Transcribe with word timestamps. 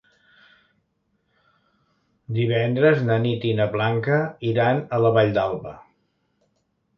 Divendres 2.37 3.03
na 3.09 3.19
Nit 3.27 3.45
i 3.51 3.53
na 3.61 3.69
Blanca 3.77 4.19
iran 4.53 4.83
a 4.99 5.01
la 5.05 5.13
Vall 5.19 5.31
d'Alba. 5.37 5.77